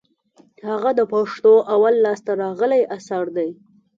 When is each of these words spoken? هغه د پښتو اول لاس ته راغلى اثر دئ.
هغه 0.67 0.89
د 0.99 1.01
پښتو 1.11 1.53
اول 1.73 1.95
لاس 2.05 2.19
ته 2.25 2.31
راغلى 2.41 2.81
اثر 2.97 3.25
دئ. 3.37 3.49